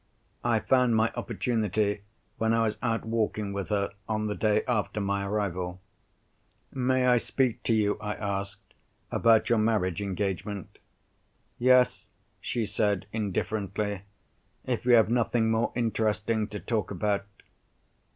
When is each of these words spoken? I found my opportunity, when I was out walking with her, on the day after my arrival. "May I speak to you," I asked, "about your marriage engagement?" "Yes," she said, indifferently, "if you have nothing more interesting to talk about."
I 0.43 0.59
found 0.59 0.95
my 0.95 1.11
opportunity, 1.15 2.01
when 2.39 2.55
I 2.55 2.63
was 2.63 2.75
out 2.81 3.05
walking 3.05 3.53
with 3.53 3.69
her, 3.69 3.91
on 4.09 4.25
the 4.25 4.33
day 4.33 4.63
after 4.67 4.99
my 4.99 5.23
arrival. 5.27 5.79
"May 6.73 7.05
I 7.05 7.19
speak 7.19 7.61
to 7.65 7.75
you," 7.75 7.99
I 8.01 8.15
asked, 8.15 8.73
"about 9.11 9.47
your 9.51 9.59
marriage 9.59 10.01
engagement?" 10.01 10.79
"Yes," 11.59 12.07
she 12.39 12.65
said, 12.65 13.05
indifferently, 13.13 14.01
"if 14.65 14.85
you 14.85 14.93
have 14.93 15.11
nothing 15.11 15.51
more 15.51 15.71
interesting 15.75 16.47
to 16.47 16.59
talk 16.59 16.89
about." 16.89 17.25